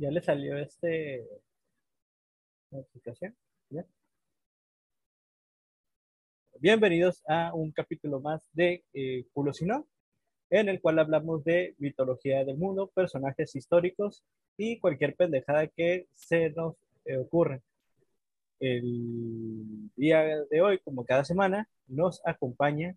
[0.00, 1.28] Ya le salió este
[2.70, 3.36] notificación.
[6.58, 9.86] Bienvenidos a un capítulo más de eh, Culo Si No,
[10.48, 14.24] en el cual hablamos de mitología del mundo, personajes históricos
[14.56, 17.60] y cualquier pendejada que se nos eh, ocurre.
[18.58, 22.96] El día de hoy, como cada semana, nos acompaña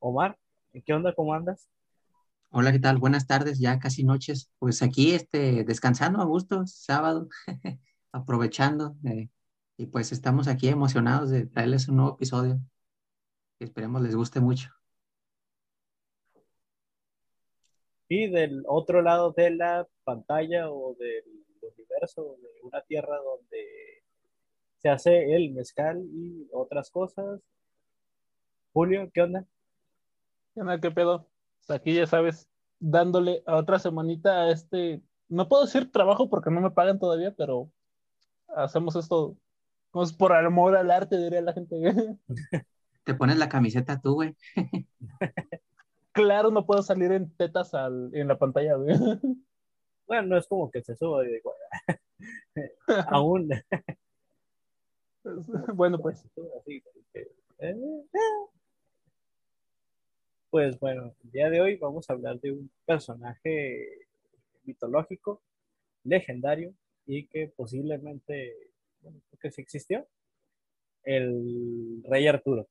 [0.00, 0.36] Omar.
[0.84, 1.14] ¿Qué onda?
[1.14, 1.68] ¿Cómo andas?
[2.50, 2.98] Hola, ¿qué tal?
[2.98, 4.50] Buenas tardes, ya casi noches.
[4.58, 7.28] Pues aquí este, descansando a gusto, sábado,
[8.12, 8.96] aprovechando.
[9.04, 9.28] eh,
[9.78, 12.60] y pues estamos aquí emocionados de traerles un nuevo episodio.
[13.60, 14.70] Esperemos les guste mucho.
[18.08, 21.24] Y del otro lado de la pantalla o del
[21.62, 24.02] universo, de una tierra donde
[24.78, 27.40] se hace el mezcal y otras cosas.
[28.72, 29.44] Julio, ¿qué onda?
[30.54, 30.80] ¿Qué onda?
[30.80, 31.27] ¿Qué pedo?
[31.68, 32.48] Pues aquí ya sabes,
[32.80, 37.34] dándole a otra semanita a este, no puedo decir trabajo porque no me pagan todavía,
[37.36, 37.70] pero
[38.56, 39.36] hacemos esto,
[39.90, 41.76] como es por amor al arte, diría la gente.
[43.04, 44.34] Te pones la camiseta tú, güey.
[46.12, 48.96] claro, no puedo salir en tetas al- en la pantalla, güey.
[50.06, 51.52] Bueno, no es como que se suba y digo,
[53.08, 53.50] aún.
[55.74, 56.24] bueno, pues,
[57.58, 57.74] eh,
[60.50, 64.06] Pues bueno, el día de hoy vamos a hablar de un personaje
[64.64, 65.42] mitológico,
[66.04, 66.72] legendario
[67.06, 68.54] y que posiblemente,
[69.02, 70.06] bueno, creo que sí existió,
[71.04, 72.66] el rey Arturo.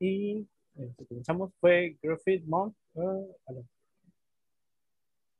[0.00, 0.46] Y
[0.76, 3.64] eh, si comenzamos fue Griffith Monk, a ver,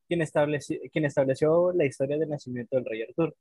[0.07, 3.35] quien, estableció, quien estableció la historia del nacimiento del rey Arturo.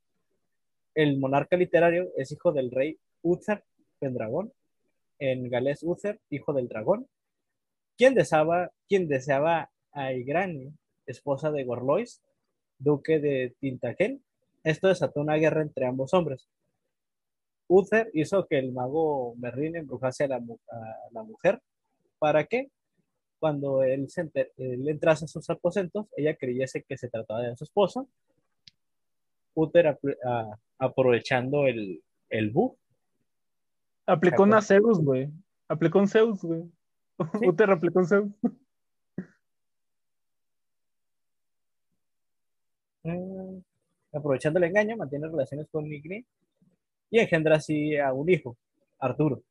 [0.94, 3.62] El monarca literario es hijo del rey Uther
[4.00, 4.52] Pendragón,
[5.32, 7.06] en galés Uther, hijo del dragón,
[7.96, 10.72] quien deseaba, quien deseaba a Igrani,
[11.06, 12.20] esposa de Gorlois,
[12.78, 14.20] duque de Tintagel.
[14.62, 16.48] Esto desató una guerra entre ambos hombres.
[17.68, 21.60] Uther hizo que el mago Merlín embrujase a la, mujer
[22.18, 22.68] para que
[23.38, 27.56] cuando él, se enter- él entrase a sus aposentos, ella creyese que se trataba de
[27.56, 28.08] su esposo.
[29.54, 29.98] Uther,
[30.78, 32.76] aprovechando el, el bug,
[34.06, 35.30] aplicó una Zeus, güey.
[35.68, 36.62] Aplicó un Zeus, güey.
[37.40, 37.46] Sí.
[37.46, 38.32] Uther aplicó un Zeus.
[43.04, 43.58] Mm,
[44.12, 46.24] aprovechando el engaño, mantiene relaciones con Nigri
[47.10, 48.56] y engendra así a un hijo,
[48.98, 49.42] Arturo.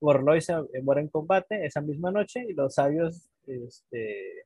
[0.00, 4.44] Gorlois se- eh, muere en combate esa misma noche y los sabios este,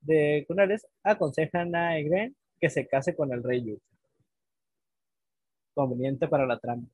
[0.00, 3.82] de Cunales aconsejan a Egren que se case con el rey Yut.
[5.74, 6.84] Conveniente para la trama.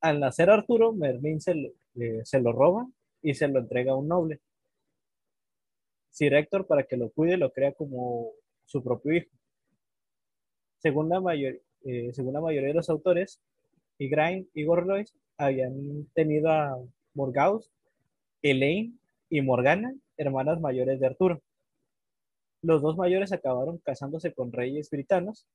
[0.00, 2.86] Al nacer Arturo, Merlín se lo, eh, se lo roba
[3.22, 4.40] y se lo entrega a un noble.
[6.10, 8.32] Sir Héctor para que lo cuide lo crea como
[8.64, 9.30] su propio hijo.
[10.78, 13.40] Según la, mayor- eh, según la mayoría de los autores,
[13.98, 16.78] Igraine y Gorlois habían tenido a
[17.14, 17.70] Morgaus,
[18.42, 18.94] Elaine
[19.28, 21.42] y Morgana, hermanas mayores de Arturo.
[22.62, 25.46] Los dos mayores acabaron casándose con reyes britanos,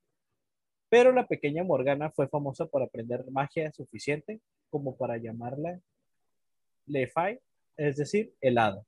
[0.93, 4.39] pero la pequeña Morgana fue famosa por aprender magia suficiente
[4.69, 5.79] como para llamarla
[6.85, 7.39] Lefay,
[7.77, 8.83] es decir, helada.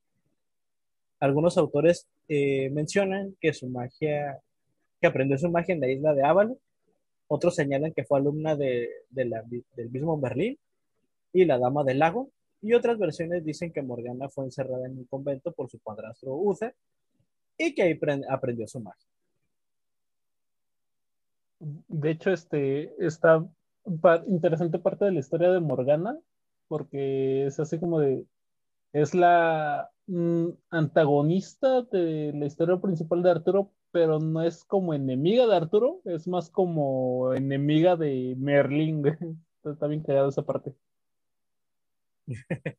[1.20, 4.40] Algunos autores eh, mencionan que su magia,
[5.02, 6.60] que aprendió su magia en la isla de Ávalo.
[7.28, 9.44] Otros señalan que fue alumna de, de la-
[9.76, 10.60] del mismo Berlín
[11.34, 12.30] y la Dama del Lago.
[12.62, 16.76] Y otras versiones dicen que Morgana fue encerrada en un convento por su padrastro Uther
[17.58, 19.08] y que ahí pre- aprendió su magia.
[21.60, 23.46] De hecho, este está
[24.28, 26.18] interesante parte de la historia de Morgana,
[26.68, 28.26] porque es así como de,
[28.94, 35.48] es la mm, antagonista de la historia principal de Arturo, pero no es como enemiga
[35.48, 39.04] de Arturo, es más como enemiga de Merlín.
[39.64, 40.74] Está, bien creada esa parte.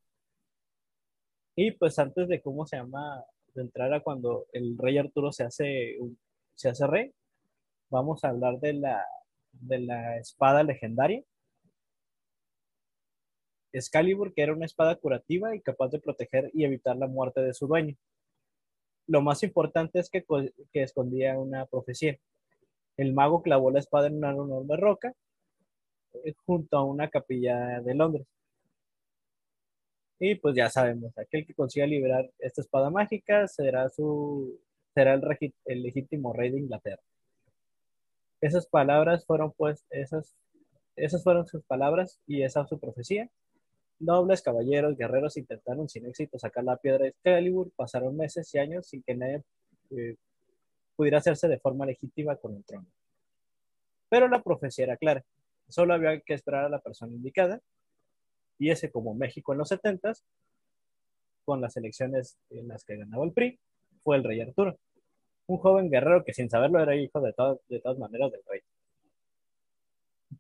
[1.58, 5.44] Y pues antes de cómo se llama, de entrar a cuando el rey Arturo se
[5.44, 5.96] hace,
[6.54, 7.14] se hace rey,
[7.90, 9.04] vamos a hablar de la,
[9.52, 11.22] de la espada legendaria.
[13.72, 17.54] Excalibur, que era una espada curativa y capaz de proteger y evitar la muerte de
[17.54, 17.96] su dueño.
[19.06, 20.24] Lo más importante es que,
[20.72, 22.18] que escondía una profecía.
[22.96, 25.14] El mago clavó la espada en una enorme roca
[26.24, 28.26] eh, junto a una capilla de Londres.
[30.18, 34.58] Y pues ya sabemos, aquel que consiga liberar esta espada mágica será su
[34.94, 37.02] será el legítimo rey de Inglaterra.
[38.46, 40.36] Esas palabras fueron pues esas
[40.94, 43.28] esas fueron sus palabras y esa su profecía.
[43.98, 48.86] Nobles, caballeros, guerreros intentaron sin éxito sacar la piedra de Excalibur, pasaron meses y años
[48.86, 49.42] sin que nadie
[49.90, 50.14] eh,
[50.94, 52.86] pudiera hacerse de forma legítima con el trono.
[54.08, 55.24] Pero la profecía era clara,
[55.68, 57.60] solo había que esperar a la persona indicada,
[58.56, 60.12] y ese como México en los 70
[61.44, 63.58] con las elecciones en las que ganaba el PRI,
[64.04, 64.78] fue el rey Arturo,
[65.46, 67.34] un joven guerrero que sin saberlo era hijo de,
[67.68, 68.60] de todas maneras del rey.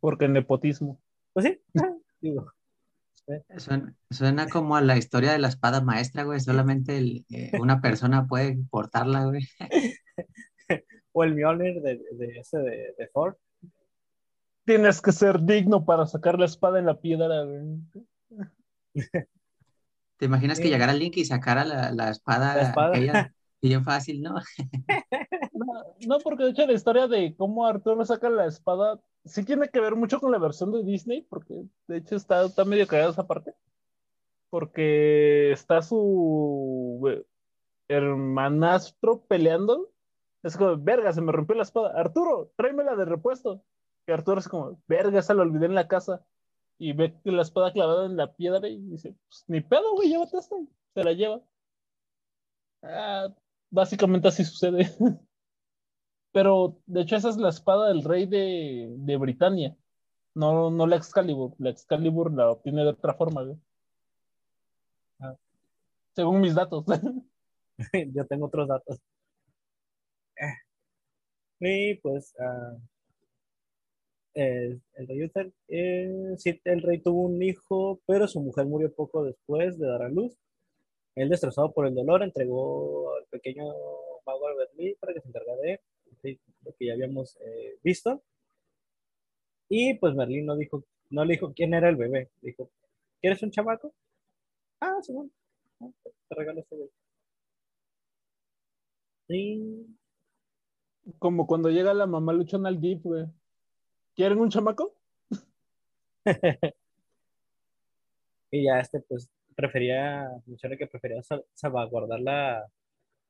[0.00, 1.00] Porque el nepotismo.
[1.32, 1.60] Pues sí,
[2.20, 2.52] digo.
[4.10, 6.38] Suena, como a la historia de la espada maestra, güey.
[6.40, 9.42] Solamente eh, una persona puede portarla, güey.
[11.12, 13.34] o el Mjolnir de, de ese de, de, Ford.
[14.64, 17.62] Tienes que ser digno para sacar la espada en la piedra, güey.
[20.18, 22.56] ¿Te imaginas que llegara Link y sacara la, la espada?
[22.56, 22.88] La espada.
[22.88, 24.34] Aquella, bien fácil, ¿no?
[26.06, 26.18] ¿no?
[26.18, 29.96] porque de hecho la historia de cómo Arturo saca la espada sí tiene que ver
[29.96, 33.54] mucho con la versión de Disney, porque de hecho está, está medio cagada esa parte.
[34.50, 37.26] Porque está su eh,
[37.88, 39.90] hermanastro peleando.
[40.42, 41.98] Es como, verga, se me rompió la espada.
[41.98, 43.62] Arturo, tráemela de repuesto.
[44.06, 46.24] Y Arturo es como, verga, esa la olvidé en la casa.
[46.78, 50.38] Y ve la espada clavada en la piedra y dice, pues ni pedo, güey, llévate
[50.38, 50.56] esta.
[50.94, 51.40] Se la lleva.
[52.82, 53.28] Ah,
[53.70, 54.90] básicamente así sucede.
[56.32, 59.76] Pero de hecho esa es la espada del rey de, de Britania.
[60.34, 61.54] No, no la Excalibur.
[61.58, 63.56] La Excalibur la obtiene de otra forma.
[65.20, 65.36] Ah.
[66.14, 66.84] Según mis datos.
[68.14, 69.00] Yo tengo otros datos.
[71.60, 72.78] Y pues uh,
[74.34, 79.24] el, rey Uther, eh, sí, el rey tuvo un hijo, pero su mujer murió poco
[79.24, 80.36] después de dar a luz.
[81.16, 83.64] Él, destrozado por el dolor, entregó al pequeño
[84.24, 85.80] mago Albert para que se encargara de él
[86.64, 88.22] lo que ya habíamos eh, visto.
[89.68, 92.30] Y pues Merlín no dijo, no le dijo quién era el bebé.
[92.40, 92.70] Dijo,
[93.20, 93.92] ¿quieres un chamaco?
[94.80, 95.30] Ah, sí, bueno.
[96.28, 96.90] Te regalo este bebé.
[99.28, 99.86] Y...
[101.20, 103.26] Como cuando llega la mamá luchona al GIF, güey.
[104.16, 104.92] ¿Quieren un chamaco?
[108.50, 111.22] y ya este, pues, prefería, menciona que prefería
[111.54, 112.66] salvaguardar la,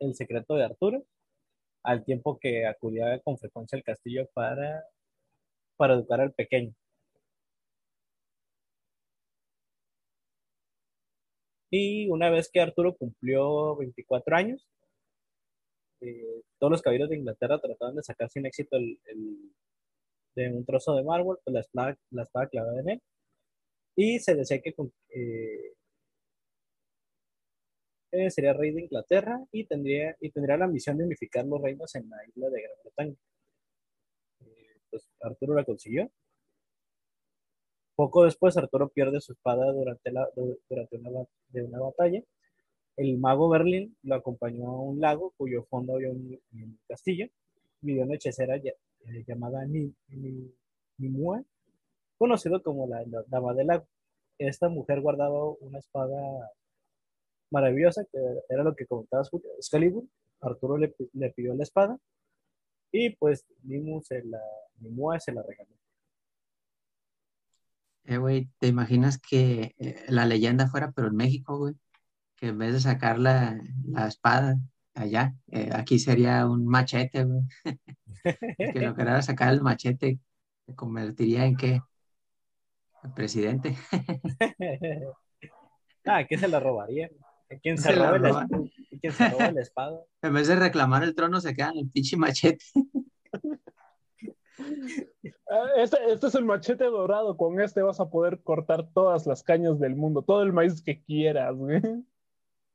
[0.00, 1.04] el secreto de Arturo
[1.84, 4.84] al tiempo que acudía con frecuencia al castillo para,
[5.76, 6.74] para educar al pequeño.
[11.70, 14.66] Y una vez que Arturo cumplió 24 años,
[16.00, 18.98] eh, todos los caballeros de Inglaterra trataban de sacar sin éxito el,
[20.34, 23.02] de un trozo de mármol, pues la espada, la espada clavada en él.
[23.96, 24.74] Y se decía que
[25.10, 25.74] eh,
[28.30, 32.08] sería rey de Inglaterra y tendría, y tendría la ambición de unificar los reinos en
[32.08, 33.16] la isla de Gran Bretaña.
[34.40, 36.10] Eh, pues Arturo la consiguió.
[37.94, 40.28] Poco después, Arturo pierde su espada durante, la,
[40.68, 42.22] durante una, de una batalla.
[42.96, 46.38] El mago Berlín lo acompañó a un lago cuyo fondo había un,
[46.88, 47.26] castillo.
[47.80, 49.66] Vivió una hechicera eh, llamada
[50.98, 51.44] Nimue,
[52.18, 53.86] conocido como la, la Dama del Lago.
[54.38, 56.50] Esta mujer guardaba una espada
[57.50, 60.04] maravillosa, que era lo que comentabas, Excalibur.
[60.40, 60.94] Arturo le,
[61.30, 61.98] pidió la espada
[62.92, 64.40] y pues Nimu se la,
[65.18, 65.70] se la regaló.
[68.04, 71.74] Eh, güey, ¿te imaginas que eh, la leyenda fuera, pero en México, güey?
[72.36, 73.58] Que en vez de sacar la,
[74.06, 74.56] espada
[74.94, 77.42] allá, eh, aquí sería un machete, güey.
[78.74, 80.20] que lo querara sacar el machete,
[80.66, 81.80] se convertiría en qué?
[83.02, 83.76] El presidente.
[86.06, 87.10] ah, ¿qué se la robaría?
[87.62, 90.04] ¿Quién se, roba la espada?
[90.22, 92.64] En vez de reclamar el trono, se quedan el pinche machete.
[95.48, 97.36] Ah, este, este, es el machete dorado.
[97.36, 101.02] Con este vas a poder cortar todas las cañas del mundo, todo el maíz que
[101.02, 101.54] quieras,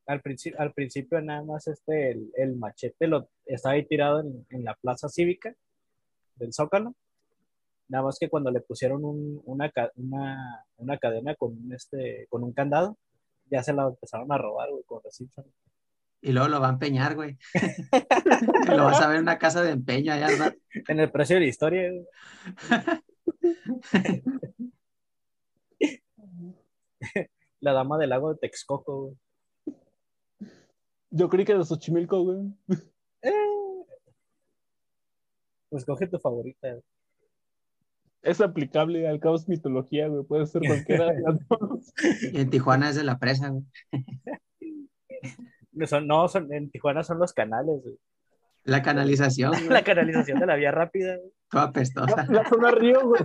[0.05, 0.21] Al,
[0.57, 5.53] al principio, nada más este, el, machete lo, estaba ahí tirado en, la plaza cívica
[6.35, 6.95] del Zócalo.
[7.89, 9.71] Nada más que cuando le pusieron una,
[10.77, 12.97] una, cadena con, este, con un candado,
[13.51, 15.21] ya se lo empezaron a robar, güey, con los
[16.21, 17.37] Y luego lo va a empeñar, güey.
[18.77, 20.55] lo vas a ver en una casa de empeño allá, ¿verdad?
[20.87, 21.91] En el precio de la historia,
[27.59, 29.17] La dama del lago de Texcoco, güey.
[31.11, 32.39] Yo creí que de Xochimilco, güey.
[33.21, 33.85] Eh.
[35.69, 36.79] Pues coge tu favorita.
[38.21, 40.23] Es aplicable, al caos mitología, güey.
[40.23, 41.93] Puede ser cualquiera de las dos.
[42.31, 43.63] Y en Tijuana es de la presa, güey.
[45.73, 47.97] No, son, no son, en Tijuana son los canales, güey.
[48.65, 49.51] La canalización.
[49.57, 49.69] Güey.
[49.69, 51.15] La canalización de la vía rápida.
[51.15, 51.31] Güey.
[51.49, 52.27] Toda apestosa.
[52.29, 53.21] La, zona río, güey.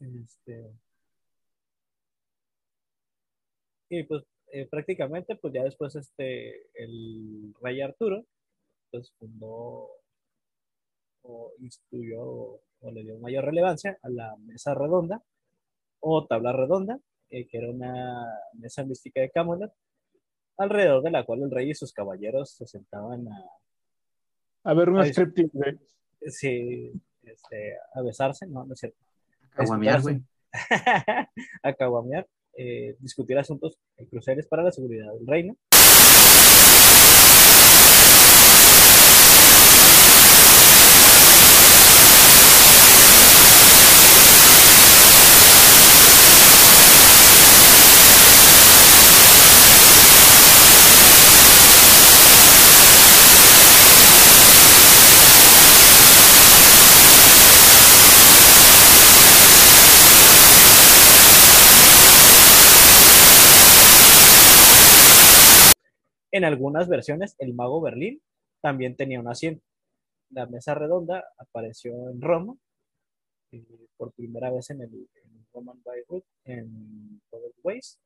[0.00, 0.72] Este...
[3.90, 8.24] Y pues eh, prácticamente, pues ya después este, el rey Arturo,
[8.90, 9.99] pues fundó
[11.22, 12.60] o instituyó o,
[12.92, 15.22] le dio mayor relevancia a la mesa redonda
[16.00, 16.98] o tabla redonda,
[17.28, 19.72] que era una mesa mística de Camelot,
[20.56, 23.44] alrededor de la cual el rey y sus caballeros se sentaban a...
[24.64, 25.78] A ver una Ahí- striptease.
[26.26, 28.98] Sí, este, a besarse, no, no es cierto.
[29.50, 30.22] Caguamear, güey.
[31.62, 33.78] a caguamear, eh, discutir asuntos
[34.10, 35.56] cruciales para la seguridad del reino.
[66.32, 68.22] En algunas versiones, el mago Berlín
[68.60, 69.64] también tenía un asiento.
[70.30, 72.56] La mesa redonda apareció en Roma
[73.52, 77.98] eh, por primera vez en el, en Roman Bayreuth en Robert Weiss.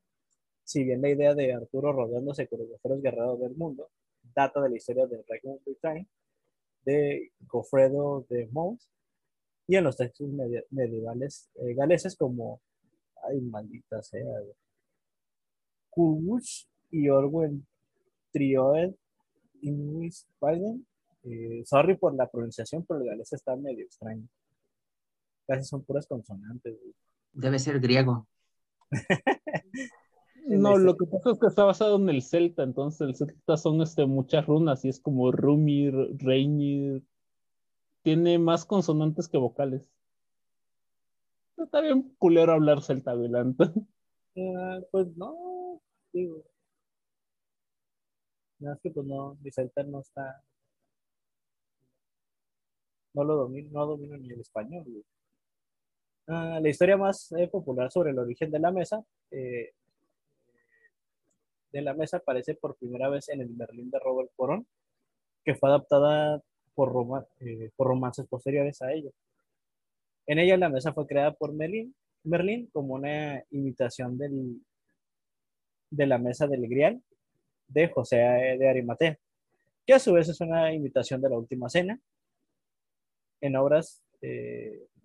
[0.65, 3.91] Si bien la idea de Arturo rodeándose con los mejores guerreros del mundo
[4.35, 6.09] data de la historia del Reino Britain
[6.85, 8.89] de Gofredo de Mons
[9.67, 10.29] y en los textos
[10.71, 12.61] medievales eh, galeses como,
[13.29, 14.25] ay, maldita sea,
[15.91, 17.67] Kulwuch y Orwen
[18.35, 18.93] Trioed
[19.63, 20.87] Inuit Biden.
[21.23, 24.29] Eh, sorry por la pronunciación, pero el galés está medio extraño.
[25.47, 26.77] Casi son puras consonantes.
[26.79, 26.95] güey.
[27.33, 28.27] Debe ser griego.
[30.47, 33.81] No, lo que pasa es que está basado en el celta, entonces el celta son
[33.81, 37.03] este, muchas runas y es como Rumir, Reynir.
[38.03, 39.91] Tiene más consonantes que vocales.
[41.57, 43.65] Está bien culero hablar celta adelante.
[44.37, 45.81] Ah, pues no,
[46.13, 46.45] digo.
[48.65, 49.51] Nada que pues no, mi
[49.91, 50.43] no está.
[53.13, 54.85] No lo domino, no domino ni el español.
[54.87, 55.05] güey.
[56.29, 59.73] Ah, la historia más eh, popular sobre el origen de la mesa eh,
[61.73, 64.67] de la mesa aparece por primera vez en el Berlín de Robert Corón,
[65.45, 66.41] que fue adaptada
[66.75, 69.11] por, Roma- eh, por romances posteriores a ella.
[70.27, 74.63] En ella la mesa fue creada por Merlín, Merlín como una imitación del,
[75.91, 77.03] de la mesa del Grial
[77.69, 79.19] de José de Arimatea,
[79.87, 82.01] que a su vez es una imitación de la Última Cena.
[83.41, 84.03] En obras,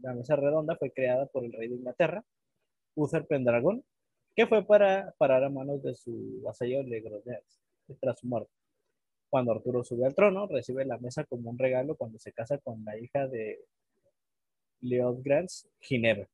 [0.02, 2.24] la mesa redonda fue creada por el rey de Inglaterra,
[2.96, 3.84] Uther Pendragon,
[4.36, 7.44] que fue para parar a manos de su vasallo Legrodez
[8.00, 8.52] tras su muerte.
[9.30, 12.84] Cuando Arturo sube al trono, recibe la mesa como un regalo cuando se casa con
[12.86, 13.60] la hija de
[14.82, 16.30] Leodgrans, Ginebra.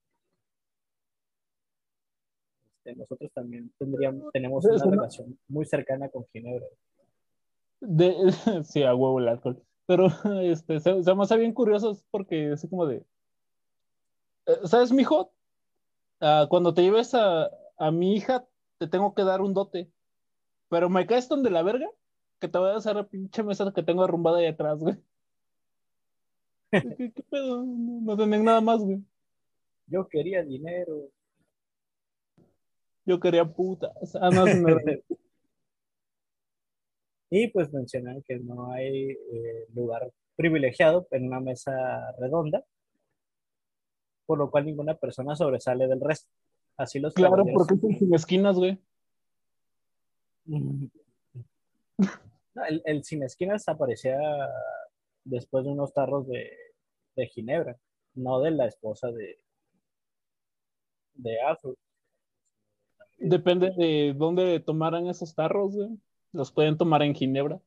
[2.85, 6.65] Este, nosotros también tendríamos, tenemos una una- relación muy cercana con Ginebra.
[7.81, 8.15] De,
[8.63, 9.61] sí, a huevo el alcohol.
[9.87, 10.07] Pero
[10.41, 13.03] este, se, se me hace bien curioso es porque es como de.
[14.47, 15.31] eh, ¿Sabes, mijo?
[16.21, 18.45] Ah, cuando te lleves a, a mi hija,
[18.77, 19.89] te tengo que dar un dote.
[20.69, 21.89] Pero me caes donde la verga,
[22.39, 24.95] que te voy a hacer la pinche mesa que tengo arrumbada ahí atrás, güey.
[26.97, 27.63] ¿Qué, qué pedo?
[27.63, 29.01] No, no tienen nada más, güey.
[29.87, 31.09] Yo quería dinero.
[33.05, 34.15] Yo quería putas.
[34.19, 34.99] Ah, no, eso no era-
[37.29, 41.71] Y pues mencionan que no hay eh, lugar privilegiado en una mesa
[42.19, 42.63] redonda,
[44.25, 46.29] por lo cual ninguna persona sobresale del resto.
[46.77, 48.79] Así los Claro, porque es el sin esquinas, güey.
[52.55, 54.17] No, el, el sin esquinas aparecía
[55.25, 56.51] después de unos tarros de,
[57.17, 57.77] de Ginebra,
[58.13, 59.41] no de la esposa de,
[61.15, 61.77] de Arthur.
[63.17, 65.89] Depende de dónde tomaran esos tarros, güey.
[66.33, 67.59] Los pueden tomar en Ginebra.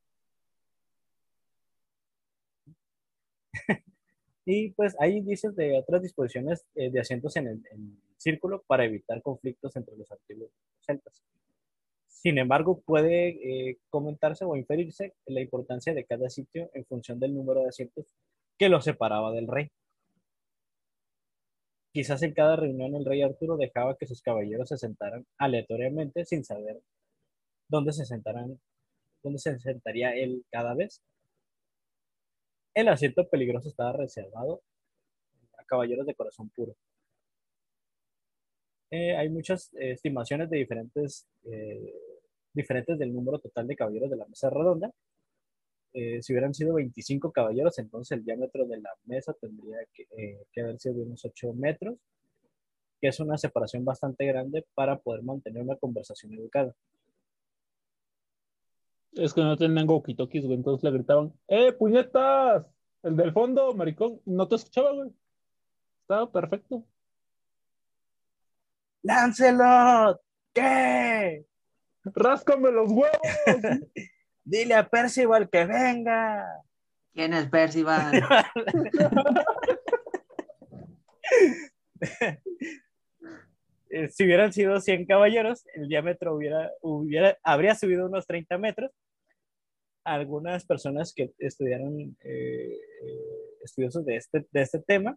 [4.51, 7.63] Y pues hay indicios de otras disposiciones eh, de asientos en el,
[8.17, 10.51] círculo para evitar conflictos entre los antiguos
[10.81, 11.23] celtas.
[12.07, 17.35] Sin embargo, puede eh, comentarse o inferirse la importancia de cada sitio en función del
[17.35, 18.07] número de asientos
[18.57, 19.71] que lo separaba del rey.
[21.99, 26.45] Quizás en cada reunión el rey Arturo dejaba que sus caballeros se sentaran aleatoriamente sin
[26.45, 26.81] saber
[27.67, 28.61] dónde se sentarán,
[29.21, 31.03] dónde se sentaría él cada vez.
[32.73, 34.63] El asiento peligroso estaba reservado
[35.59, 36.77] a caballeros de corazón puro.
[38.93, 41.95] Eh, hay muchas estimaciones de diferentes, eh,
[42.53, 44.93] diferentes del número total de caballeros de la mesa redonda.
[46.01, 50.47] Eh, si hubieran sido 25 caballeros, entonces el diámetro de la mesa tendría que, eh,
[50.53, 51.97] que haber sido de unos 8 metros,
[53.01, 56.73] que es una separación bastante grande para poder mantener una conversación educada.
[59.15, 62.65] Es que no tenían walkie-talkies, güey, entonces le gritaban, ¡eh, puñetas!
[63.03, 65.11] El del fondo, maricón, no te escuchaba, güey.
[66.03, 66.85] Estaba perfecto.
[69.03, 70.21] ¡Lancelot!
[70.53, 71.45] ¿Qué?
[72.05, 73.19] ¡Ráscame los huevos!
[74.49, 76.43] Dile a Percival que venga.
[77.13, 78.13] ¿Quién es Percival?
[83.91, 88.91] Eh, si hubieran sido 100 caballeros, el diámetro hubiera, hubiera, habría subido unos 30 metros.
[90.05, 95.17] Algunas personas que estudiaron eh, eh, estudiosos de este, de este tema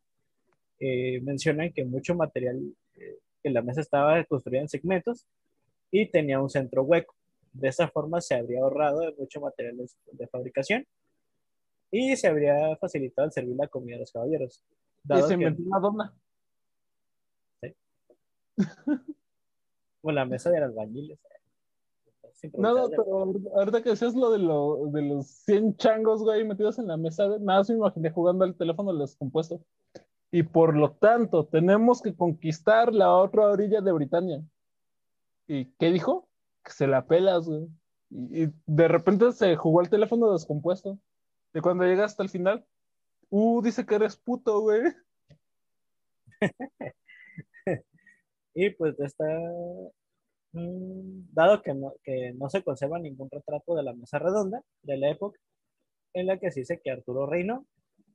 [0.80, 2.62] eh, mencionan que mucho material,
[2.96, 5.28] eh, que la mesa estaba construida en segmentos
[5.92, 7.14] y tenía un centro hueco.
[7.54, 10.86] De esa forma se habría ahorrado mucho material de, de fabricación
[11.92, 14.64] y se habría facilitado el servir la comida a los caballeros.
[15.10, 16.16] y se inventó una dona.
[20.02, 21.20] o la mesa de los albañiles.
[22.42, 23.04] Es No, no, pero
[23.56, 27.28] ahorita- que decías lo de, lo, de los 100 changos, güey, metidos en la mesa,
[27.28, 29.62] nada, más me imaginé jugando al teléfono descompuesto.
[30.32, 34.42] Y por lo tanto, tenemos que conquistar la otra orilla de Britania.
[35.48, 36.28] ¿Y qué dijo?
[36.64, 37.68] Que se la pelas, güey.
[38.10, 40.98] Y, de repente se jugó el teléfono descompuesto.
[41.54, 42.66] Y cuando llega hasta el final,
[43.30, 44.82] uh, dice que eres puto, güey.
[48.54, 49.26] Y pues está,
[50.54, 54.98] mm, dado que no, que no se conserva ningún retrato de la mesa redonda de
[54.98, 55.40] la época,
[56.14, 57.66] en la que se dice que Arturo reinó,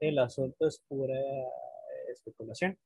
[0.01, 1.15] el asunto es pura
[2.13, 2.79] especulación.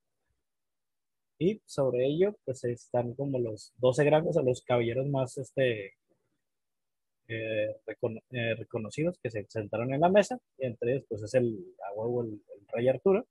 [1.43, 5.95] Y sobre ello, pues están como los 12 grandes o los caballeros más este,
[7.29, 7.77] eh,
[8.33, 10.39] eh, reconocidos que se sentaron en la mesa.
[10.59, 11.59] Y entre ellos, pues es el,
[12.75, 13.27] rey Arturo.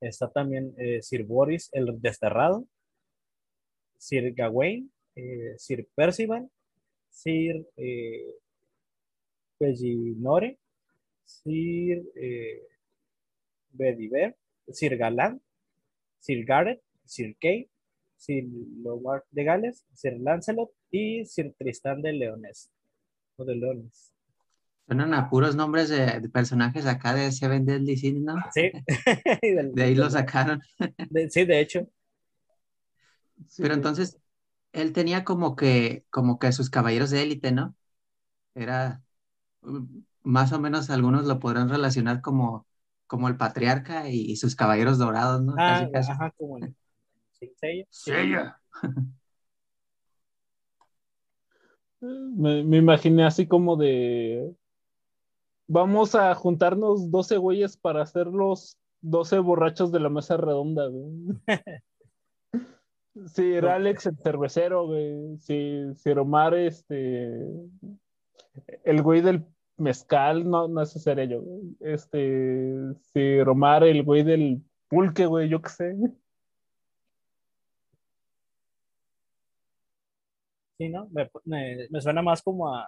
[0.00, 2.64] Está también eh, Sir Boris el Desterrado,
[3.98, 4.90] Sir Gawain,
[5.58, 6.48] Sir Percival,
[7.10, 7.66] Sir
[9.58, 10.58] Pellinore,
[11.22, 12.02] Sir
[13.72, 14.36] Bedivere,
[14.68, 15.42] Sir Galán,
[16.22, 17.68] Sir Gareth, Sir Kay,
[18.18, 18.44] Sir
[18.84, 22.70] Lomar de Gales, Sir Lancelot y Sir Tristán de Leones.
[23.36, 24.12] O de Leones.
[24.86, 28.44] Suenan a puros nombres de, de personajes acá de Seven Deadly Sins, ¿no?
[28.52, 28.70] Sí,
[29.42, 30.60] del- De ahí lo sacaron.
[31.10, 31.88] de- sí, de hecho.
[33.48, 34.18] Sí, Pero entonces,
[34.72, 37.76] él tenía como que, como que sus caballeros de élite, ¿no?
[38.54, 39.02] Era,
[39.62, 42.66] mm, más o menos algunos lo podrán relacionar como,
[43.12, 45.52] como el patriarca y, y sus caballeros dorados, ¿no?
[45.58, 46.12] Ah, Casi, casi.
[46.12, 46.56] ajá, como
[47.60, 47.86] Seiya.
[47.90, 48.58] Seiya.
[52.00, 54.50] Me, me imaginé así como de.
[55.68, 61.12] Vamos a juntarnos 12 güeyes para hacer los 12 borrachos de la mesa redonda, güey.
[63.26, 65.36] Sí, era Alex el cervecero, güey.
[65.38, 67.38] Sí, Sir Omar, este.
[68.84, 69.44] El güey del
[69.76, 71.42] mezcal, no, no es sería yo.
[71.80, 72.74] Este.
[73.12, 75.94] Sir Omar, el güey del pulque, güey, yo qué sé.
[80.78, 81.08] Sí, ¿no?
[81.10, 82.86] Me, me- me suena más como a,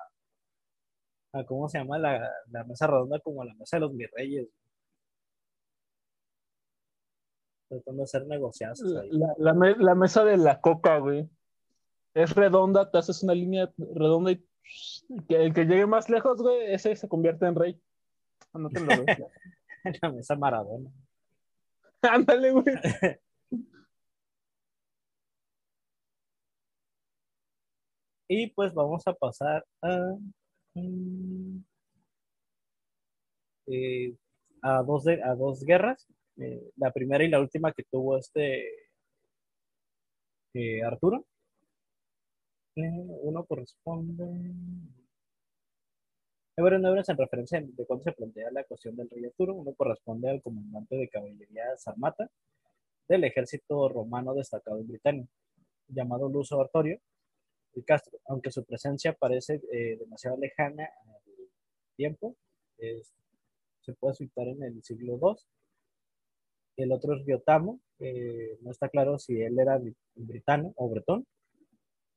[1.33, 1.99] a ¿cómo se llama?
[1.99, 4.49] La, la mesa redonda, como a la mesa de los virreyes.
[7.69, 9.11] Tratando de hacer negociazos ahí.
[9.13, 11.29] La, la me- la mesa de la coca, güey.
[12.15, 14.45] Es redonda, te haces una línea redonda y
[15.29, 17.81] que el que llegue más lejos, güey, ese se convierte en rey.
[18.53, 19.17] Anótenlo, güey.
[20.03, 20.91] la mesa Maradona.
[22.03, 22.65] Ándale, güey.
[28.29, 30.17] Y pues vamos a pasar a,
[30.75, 31.59] mm,
[33.67, 34.15] eh,
[34.63, 36.07] a, dos, de- a dos guerras.
[36.39, 38.67] Eh, la primera y la última que tuvo este
[40.55, 41.27] eh, Arturo.
[42.77, 42.91] Eh,
[43.23, 44.25] uno corresponde.
[46.57, 49.55] Hebreos Negros en referencia de cuando se plantea la cuestión del rey Arturo.
[49.55, 52.29] Uno corresponde al comandante de caballería Sarmata
[53.09, 55.27] del ejército romano destacado en Britania,
[55.89, 56.99] llamado Luso Artorio
[57.75, 61.23] y Castro, aunque su presencia parece eh, demasiado lejana al
[61.97, 62.37] tiempo,
[62.79, 65.37] se puede situar en el siglo II.
[66.77, 71.27] El otro es Riotamo, eh, no está claro si él era bri- britano o bretón,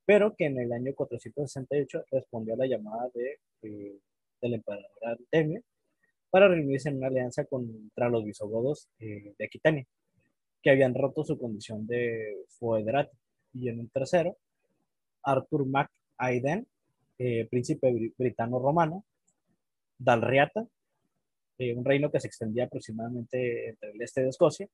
[0.08, 4.00] pero que en el año 468 respondió a la llamada de, eh,
[4.42, 5.62] del emperador Artemio
[6.30, 9.86] para reunirse en una alianza contra los visigodos eh, de Aquitania,
[10.64, 13.18] que habían roto su condición de foederati.
[13.54, 14.38] Y en un tercero,
[15.24, 16.66] Arthur Mac Aiden,
[17.20, 19.04] eh, príncipe bri- britano-romano,
[20.00, 20.66] Dalriata,
[21.60, 24.70] un reino que se extendía aproximadamente entre el este de Escocia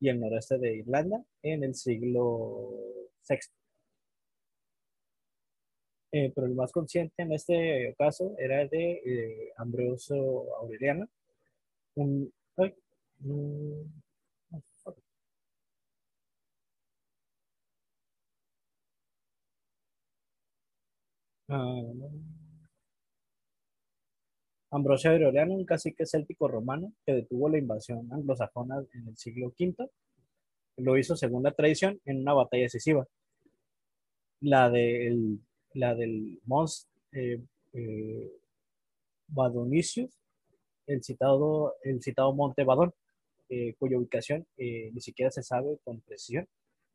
[0.00, 2.68] y el noreste de Irlanda en el siglo
[3.26, 3.38] VI.
[6.12, 10.16] Eh, pero el más consciente en este caso era de eh, Ambrosio
[10.56, 11.08] Aureliano,
[21.48, 21.82] ah,
[24.70, 29.90] Ambrosio Aureliano, un cacique céltico romano que detuvo la invasión anglosajona en el siglo V,
[30.78, 33.06] lo hizo según la tradición en una batalla decisiva,
[34.40, 35.40] la del,
[35.76, 37.40] la del Mons eh,
[37.72, 38.32] eh,
[39.28, 40.10] Badonicius,
[40.86, 42.92] el citado, el citado Monte Badón,
[43.48, 46.48] eh, cuya ubicación ni siquiera se sabe con precisión,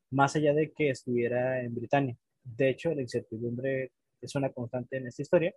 [0.09, 2.17] más allá de que estuviera en Britania.
[2.43, 3.91] De hecho, la incertidumbre
[4.21, 5.53] es una constante en esta historia,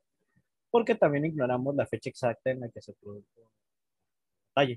[0.70, 3.48] porque también ignoramos la fecha exacta en la que se produjo la
[4.54, 4.76] batalla.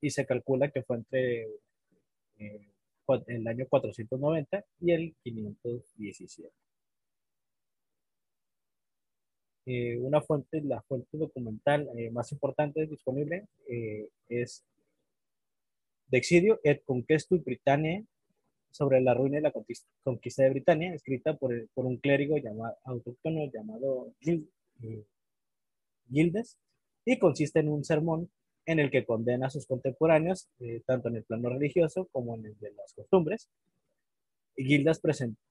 [0.00, 1.42] Y se calcula que fue entre
[2.38, 2.68] eh,
[3.26, 6.67] el año 490 y el 517.
[9.70, 13.48] Eh, una fuente, la fuente documental eh, más importante disponible
[14.30, 14.64] es
[16.06, 18.06] Dexidio et Conquestus Britanniae
[18.70, 23.50] sobre la ruina y la conquista de Britania, escrita por, por un clérigo llamado, autóctono
[23.52, 24.14] llamado
[26.10, 26.56] Gildes,
[27.04, 28.30] y consiste en un sermón
[28.64, 32.46] en el que condena a sus contemporáneos, eh, tanto en el plano religioso como en
[32.46, 33.50] el de las costumbres.
[34.56, 35.00] Gildas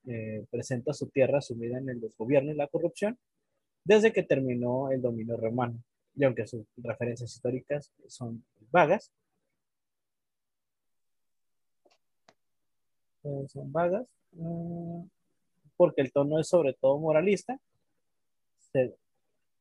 [0.08, 3.20] eh, presenta su tierra sumida en el desgobierno y la corrupción
[3.88, 5.82] desde que terminó el dominio romano,
[6.13, 9.13] y aunque sus referencias históricas son vagas,
[13.23, 14.06] eh, son vagas,
[15.78, 17.58] porque el tono es sobre todo moralista,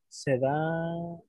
[0.09, 1.21] se, da...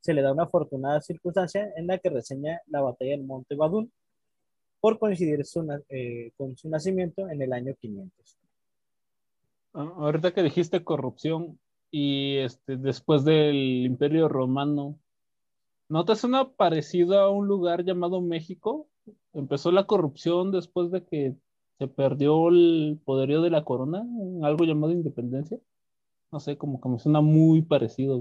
[0.00, 3.92] se le da una afortunada circunstancia en la que reseña la batalla del Monte Badún
[4.82, 5.44] por coincidir
[5.90, 8.38] eh, con su nacimiento en el año 500.
[9.74, 11.60] Ah, ahorita que dijiste corrupción
[11.92, 14.98] y este, después del Imperio Romano,
[15.88, 18.88] ¿no te suena parecido a un lugar llamado México?
[19.32, 21.36] Empezó la corrupción después de que
[21.78, 24.04] se perdió el poderío de la corona,
[24.42, 25.60] algo llamado independencia.
[26.32, 28.20] No sé, como que me suena muy parecido.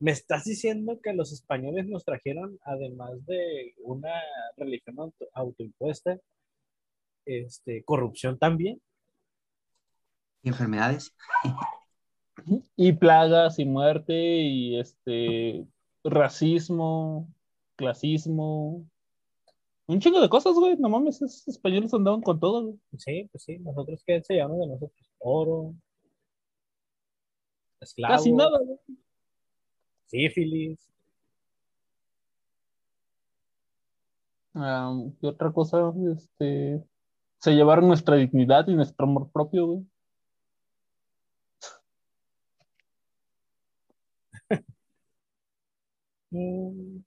[0.00, 4.14] ¿Me estás diciendo que los españoles nos trajeron, además de una
[4.56, 6.18] religión autoimpuesta,
[7.26, 8.80] este, corrupción también?
[10.42, 11.14] ¿Y enfermedades?
[12.76, 15.66] y plagas y muerte y este
[16.04, 17.28] racismo,
[17.76, 18.86] clasismo,
[19.88, 20.76] un chingo de cosas, güey.
[20.76, 22.78] No mames, esos españoles andaban con todo, güey.
[22.98, 23.58] Sí, pues sí.
[23.58, 25.10] Nosotros, ¿qué enseñamos de nosotros?
[25.18, 25.74] Oro.
[27.80, 28.18] Esclavos.
[28.18, 28.78] Casi nada, güey.
[30.08, 30.78] Sífilis.
[34.54, 35.92] Ah, ¿Qué otra cosa?
[36.12, 36.82] Este.
[37.40, 39.86] Se llevaron nuestra dignidad y nuestro amor propio, güey.
[46.32, 47.00] Mm.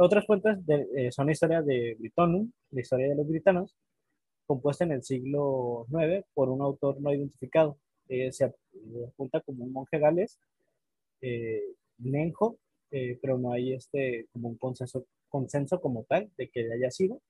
[0.00, 3.74] Otras fuentes eh, son la historia de Britonum, la historia de los britanos,
[4.46, 7.78] compuesta en el siglo IX por un autor no identificado.
[8.08, 10.38] Eh, se apunta como un monje galés,
[11.20, 11.62] eh,
[11.98, 12.58] Nenjo,
[12.90, 17.20] eh, pero no hay este, como un consenso, consenso como tal de que haya sido.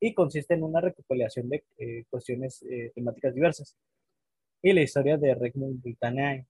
[0.00, 1.62] Y consiste en una recopilación de
[2.08, 3.76] cuestiones temáticas diversas.
[4.62, 6.46] Y la historia de Regnum Britanniae,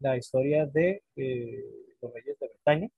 [0.00, 1.04] la historia de
[2.00, 2.90] los reyes de Bretaña,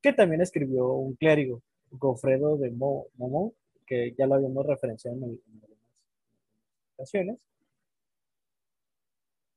[0.00, 3.54] que también escribió un clérigo, Gofredo de Momo,
[3.86, 5.42] que ya lo habíamos referenciado en, algunas
[6.94, 7.46] ocasiones.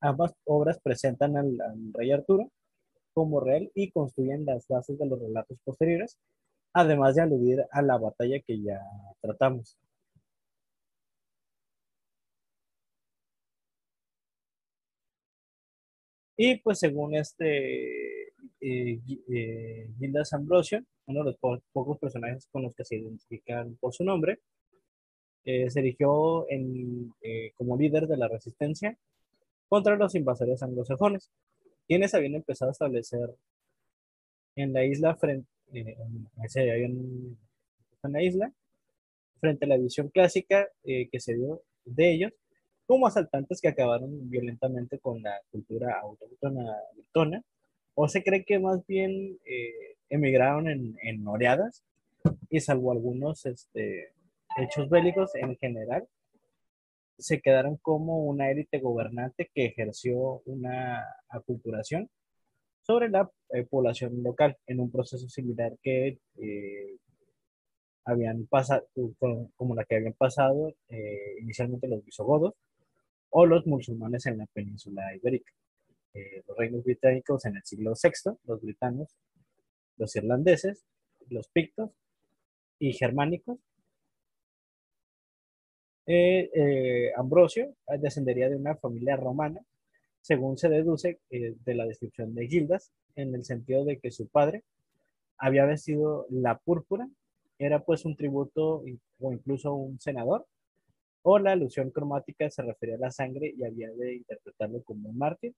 [0.04, 1.58] Ambas obras presentan al,
[1.94, 2.52] rey Arturo
[3.14, 6.18] como real y construyen las bases de los relatos posteriores,
[6.74, 8.82] además de aludir a la batalla que ya
[9.22, 9.78] tratamos.
[16.38, 18.28] Y pues según este
[18.60, 23.94] eh, eh, Gildas Ambrosio, uno de los pocos personajes con los que se identifican por
[23.94, 24.40] su nombre,
[25.46, 27.14] eh, se erigió en,
[27.56, 28.98] como líder de la resistencia
[29.70, 31.32] contra los invasores anglosajones,
[31.88, 33.36] quienes habían empezado a establecer
[34.56, 35.88] en la isla frente, en,
[38.04, 38.54] en la isla
[39.40, 42.32] frente a la visión clásica que se dio de ellos
[42.86, 47.44] como asaltantes que acabaron violentamente con la cultura autóctona britona
[47.96, 51.24] o se cree que más bien eh, emigraron en, en
[52.50, 54.14] y salvo algunos este,
[54.58, 56.08] hechos bélicos en general,
[57.18, 62.10] se quedaron como una élite gobernante que ejerció una aculturación
[62.82, 66.98] sobre la eh, población local en un proceso similar que eh,
[68.06, 68.86] habían pasado,
[69.56, 72.54] como la que habían pasado eh, inicialmente los visigodos
[73.30, 75.52] o los musulmanes en la península ibérica.
[76.48, 79.16] los reinos británicos en el siglo VI, los britanos,
[79.98, 80.86] los irlandeses,
[81.30, 81.92] los pictos
[82.80, 83.58] y germánicos.
[87.16, 89.62] Ambrosio descendería de una familia romana
[90.24, 94.28] según se deduce eh, de la descripción de Gildas, en el sentido de que su
[94.28, 94.64] padre
[95.38, 97.10] había vestido la púrpura,
[97.60, 98.84] era pues un tributo
[99.20, 100.48] o incluso un senador,
[101.24, 105.18] o la alusión cromática se refería a la sangre y había de interpretarlo como un
[105.18, 105.54] mártir,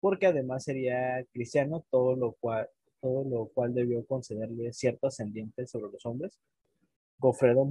[0.00, 2.68] porque además sería cristiano, todo lo cual,
[3.72, 6.40] debió concederle cierto ascendiente sobre los hombres.
[7.18, 7.64] Gofredo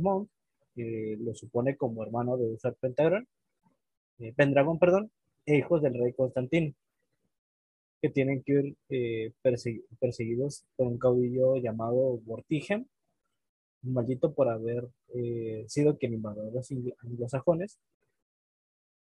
[0.75, 3.27] Montt lo supone como hermano de Usar Pentagon,
[4.19, 5.11] eh, Pendragon, perdón,
[5.45, 6.73] e hijos del rey Constantino,
[8.01, 9.31] que tienen que ir eh,
[9.99, 12.85] perseguidos por un caudillo llamado Vortigem,
[13.83, 16.69] maldito por haber eh, sido quien invadió a los
[17.03, 17.77] anglosajones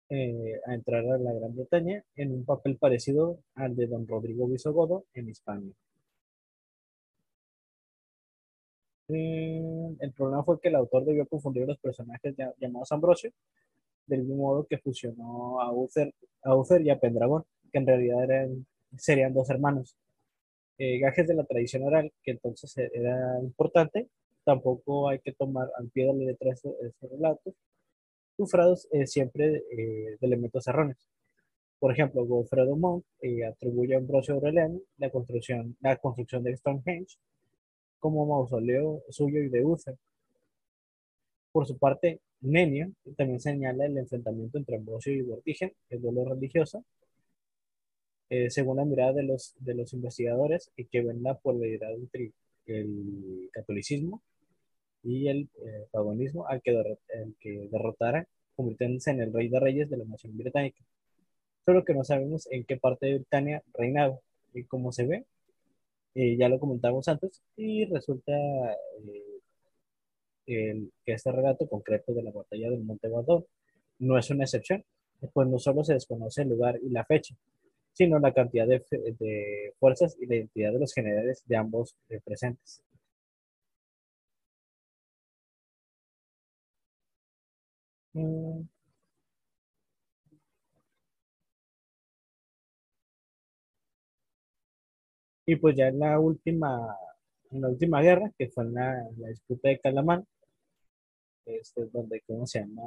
[0.09, 4.47] eh, a entrar a la Gran Bretaña en un papel parecido al de don Rodrigo
[4.47, 5.73] Visogodo en Hispania.
[9.09, 13.33] El problema fue que el autor debió confundir los personajes llamados Ambrosio
[14.07, 18.25] del mismo modo que fusionó a Uther, a Uther y a Pendragon, que en realidad
[18.25, 18.67] eran,
[18.97, 19.97] serían dos hermanos.
[20.79, 24.09] Eh, gajes de la tradición oral, que entonces e, era importante,
[24.45, 27.55] tampoco hay que tomar al pie de la letra esos, relatos,
[28.37, 31.09] sufrados eh, siempre eh, de elementos erróneos.
[31.79, 33.05] Por ejemplo, Godfredo Monk
[33.47, 37.19] atribuye a Ambrosio Aureliano la construcción, la construcción de Stonehenge
[37.99, 39.97] como mausoleo suyo y de Uther.
[41.53, 46.85] Por su parte, Nenio también señala el enfrentamiento entre Ambrosio y Vortigen, el duelo religioso,
[48.29, 52.33] eh, según la mirada de los, de los investigadores y que ven la polaridad entre
[52.67, 54.21] el catolicismo
[55.03, 59.89] y el eh, paganismo al que, el que derrotara, convirtiéndose en el rey de reyes
[59.89, 60.83] de la nación británica.
[61.65, 64.19] Solo que no sabemos en qué parte de Britania reinaba
[64.55, 65.25] y cómo se ve,
[66.17, 68.33] eh, ya lo comentamos antes, y resulta
[70.47, 73.45] que este relato concreto de la batalla del Monte Guadón
[73.99, 74.85] no es una excepción,
[75.33, 77.35] pues no solo se desconoce el lugar y la fecha,
[77.93, 78.85] sino la cantidad de,
[79.19, 82.83] de fuerzas y la identidad de los generales de ambos eh, presentes.
[88.15, 88.76] Mm.
[95.47, 96.97] Y pues ya en la última,
[97.51, 100.27] la última guerra, que fue en la, la disputa de Calamán,
[101.47, 102.83] este, donde, ¿cómo se llama?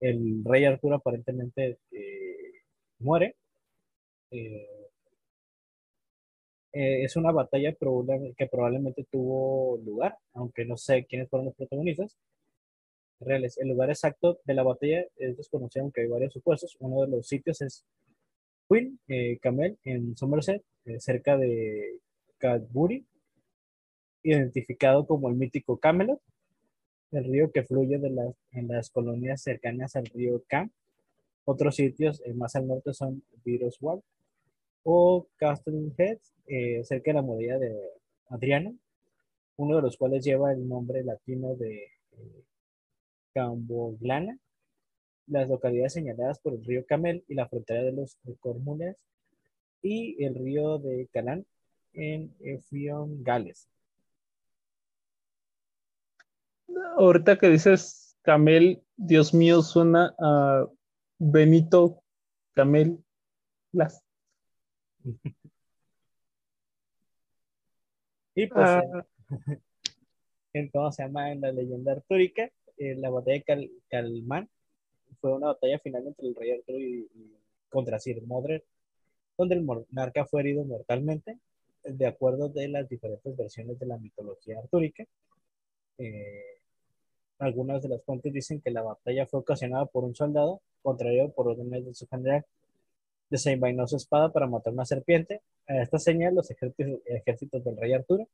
[0.00, 2.62] El rey Arturo aparentemente eh,
[2.98, 3.36] muere.
[4.30, 4.66] Eh,
[6.72, 12.16] eh, es una batalla que probablemente tuvo lugar, aunque no sé quiénes fueron los protagonistas
[13.20, 13.58] reales.
[13.58, 16.76] El lugar exacto de la batalla es desconocido, aunque hay varios supuestos.
[16.80, 17.84] Uno de los sitios es
[18.68, 18.98] Queen,
[19.40, 20.62] Camel, en Somerset,
[20.98, 21.98] cerca de
[22.38, 23.06] Cadbury,
[24.22, 26.20] identificado como el mítico Camelot,
[27.12, 28.00] el río que fluye
[28.52, 30.70] en las colonias cercanas al río Cam.
[31.44, 34.02] Otros sitios eh, más al norte son Viroswald
[34.82, 37.74] o Castle Head, eh, cerca de la muralla de
[38.28, 38.74] Adriano,
[39.56, 42.44] uno de los cuales lleva el nombre latino de eh,
[43.32, 44.38] Camboglana.
[45.28, 48.96] Las localidades señaladas por el río Camel y la frontera de los Cormules
[49.82, 51.46] y el río de Calán
[51.92, 52.32] en
[52.68, 53.68] Fion, Gales
[56.98, 60.66] ahorita que dices Camel, Dios mío, suena a
[61.18, 62.02] Benito
[62.54, 62.98] Camel
[63.72, 64.02] Las.
[68.34, 68.82] Y pues, ah.
[70.52, 74.48] entonces se llama en la leyenda artúrica, la batalla de Calmán
[75.20, 77.08] fue una batalla final entre el rey Arturo y,
[77.68, 78.62] contra Sir Modred,
[79.36, 81.38] donde el monarca fue herido mortalmente,
[81.84, 85.04] de acuerdo de las diferentes versiones de la mitología artúrica.
[85.98, 86.58] Eh,
[87.38, 91.48] algunas de las fuentes dicen que la batalla fue ocasionada por un soldado, contrario por
[91.48, 92.44] órdenes de su general,
[93.30, 95.40] desenvainó su espada para matar una serpiente.
[95.66, 98.26] A esta señal, los ejércitos, del rey Arturo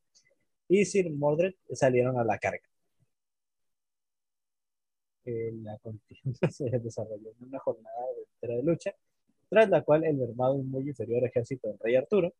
[0.68, 2.62] y Sir Mordred salieron a la carga.
[5.26, 8.06] La contienda se desarrolló en una jornada
[8.42, 8.94] de lucha,
[9.48, 12.32] tras la cual el armado y muy inferior ejército del rey Arturo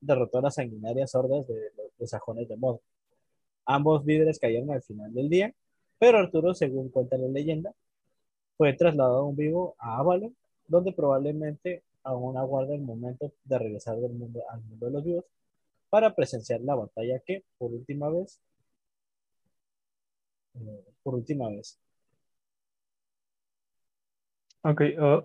[0.00, 2.78] derrotó a las sanguinarias hordas de los sajones de Mod.
[3.66, 5.54] Ambos líderes cayeron al final del día
[6.00, 7.74] pero Arturo, según cuenta la leyenda,
[8.56, 10.34] fue trasladado a vivo a Avalon,
[10.66, 15.24] donde probablemente aún aguarda el momento de regresar del mundo al mundo de los vivos
[15.90, 18.40] para presenciar la batalla que, por última vez,
[20.54, 21.78] eh, por última vez.
[24.62, 24.82] Ok,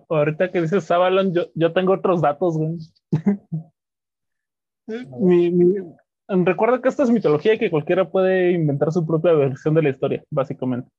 [0.08, 2.78] ahorita que dices Avalon, yo, yo tengo otros datos, güey.
[5.20, 5.74] mi,
[6.28, 9.90] recuerda que esta es mitología y que cualquiera puede inventar su propia versión de la
[9.90, 10.90] historia, básicamente.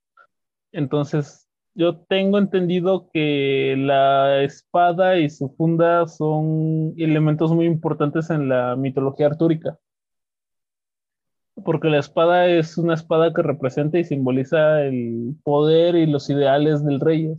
[0.71, 8.49] Entonces, yo tengo entendido que la espada y su funda son elementos muy importantes en
[8.49, 9.77] la mitología artúrica.
[11.63, 16.85] Porque la espada es una espada que representa y simboliza el poder y los ideales
[16.85, 17.35] del rey.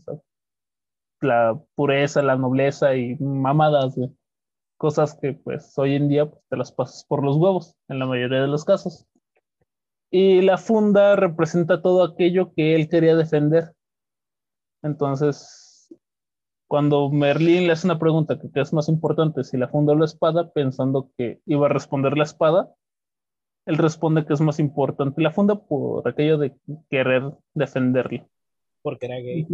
[1.20, 3.96] La pureza, la nobleza y mamadas,
[4.76, 8.06] cosas que pues hoy en día pues, te las pasas por los huevos en la
[8.06, 9.06] mayoría de los casos.
[10.10, 13.74] Y la funda representa todo aquello que él quería defender
[14.82, 15.92] entonces,
[16.68, 20.04] cuando Merlín le hace una pregunta que es más importante, si la funda o la
[20.04, 22.72] espada, pensando que iba a responder la espada,
[23.66, 26.54] él responde que es más importante la funda por aquello de
[26.88, 27.22] querer
[27.54, 28.26] defenderla.
[28.82, 29.46] Porque era gay.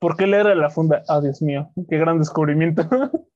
[0.00, 1.02] ¿Por qué le era la funda?
[1.08, 2.82] Ah, Dios mío, qué gran descubrimiento.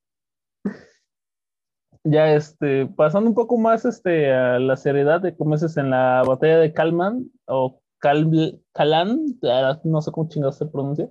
[2.04, 6.22] ya este, pasando un poco más este, a la seriedad de cómo es en la
[6.26, 9.18] batalla de Kalman o Calan,
[9.84, 11.08] no sé cómo chingados se pronuncia,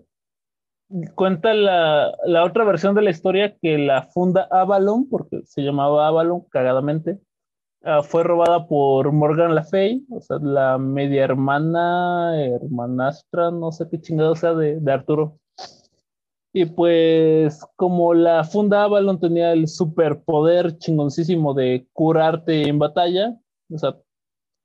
[1.16, 6.08] cuenta la, la, otra versión de la historia que la funda Avalon, porque se llamaba
[6.08, 7.20] Avalon cagadamente,
[7.84, 13.88] uh, fue robada por Morgan La Fey, o sea, la media hermana, hermanastra, no sé
[13.90, 15.38] qué chingado sea de, de Arturo.
[16.54, 23.40] Y pues como la funda Avalon tenía el superpoder chingoncísimo de curarte en batalla,
[23.70, 23.98] o sea,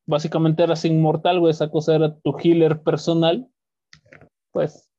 [0.06, 3.48] básicamente eras inmortal, güey, esa cosa era tu healer personal,
[4.52, 4.90] pues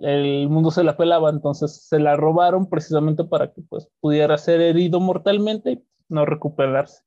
[0.00, 4.62] el mundo se la pelaba, entonces se la robaron precisamente para que pues pudiera ser
[4.62, 7.03] herido mortalmente y no recuperarse.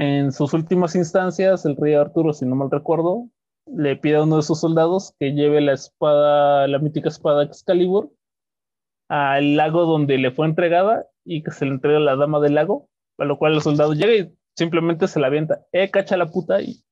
[0.00, 3.28] En sus últimas instancias, el rey Arturo, si no mal recuerdo,
[3.66, 8.10] le pide a uno de sus soldados que lleve la espada, la mítica espada Excalibur,
[9.10, 12.54] al lago donde le fue entregada y que se le entregue a la dama del
[12.54, 16.30] lago, a lo cual el soldado llega y simplemente se la avienta, eh, cacha la
[16.30, 16.82] puta y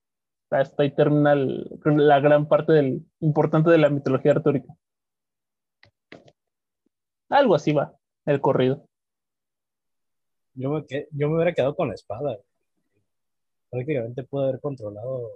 [0.50, 4.74] hasta ahí termina la gran parte del importante de la mitología artúrica.
[7.30, 7.94] Algo así va,
[8.26, 8.84] el corrido.
[10.52, 12.36] Yo me, yo me hubiera quedado con la espada.
[13.70, 15.30] Prácticamente pudo haber controlado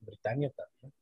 [0.00, 0.92] Britannia también.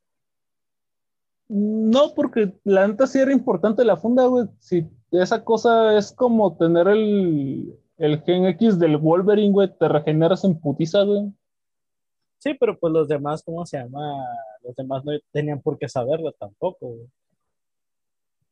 [1.48, 4.46] No, porque la neta sí era importante la funda, güey.
[4.60, 10.44] Si esa cosa es como tener el, el gen X del Wolverine, güey, te regeneras
[10.44, 11.32] en putiza, güey.
[12.38, 14.24] Sí, pero pues los demás, ¿cómo se llama?
[14.62, 17.08] Los demás no tenían por qué saberlo tampoco, güey.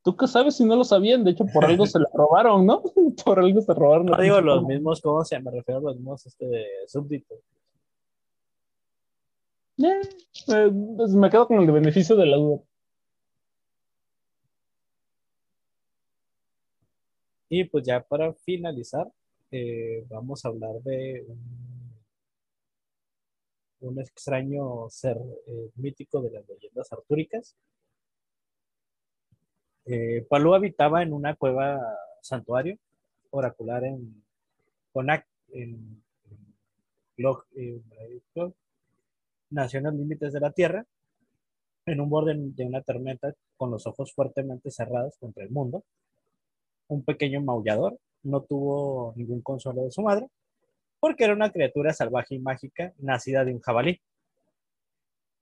[0.03, 1.23] ¿Tú qué sabes si no lo sabían?
[1.23, 2.83] De hecho, por algo se la robaron, ¿no?
[3.25, 4.07] Por algo se robaron.
[4.07, 5.39] No digo los mismos, ¿cómo se?
[5.41, 7.39] Me refiero a los mismos este, súbditos.
[9.79, 10.01] Eh,
[10.49, 12.63] eh, pues me quedo con el beneficio de la duda.
[17.49, 19.11] Y pues ya para finalizar,
[19.51, 21.27] eh, vamos a hablar de
[23.81, 25.17] un, extraño ser
[25.77, 27.57] mítico de las leyendas artúricas.
[30.29, 31.81] Palú habitaba en una cueva
[32.21, 32.79] santuario
[33.31, 34.23] oracular en
[34.93, 36.03] Conac, en,
[39.51, 40.85] nació en los límites de la tierra,
[41.87, 45.83] en un borde de una tormenta con los ojos fuertemente cerrados contra el mundo,
[46.89, 50.27] un pequeño maullador no tuvo ningún consuelo de su madre,
[51.01, 54.01] porque era una criatura salvaje y mágica nacida de un jabalí.